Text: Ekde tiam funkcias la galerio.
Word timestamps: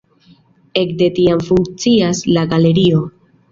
Ekde 0.83 1.09
tiam 1.19 1.45
funkcias 1.51 2.25
la 2.35 2.49
galerio. 2.57 3.07